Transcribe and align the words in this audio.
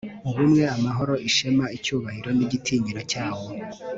ubumwe, 0.29 0.63
amahoro, 0.75 1.13
ishema, 1.29 1.65
icyubahiro 1.77 2.29
n'igitinyiro 2.37 3.01
cyawo 3.11 3.47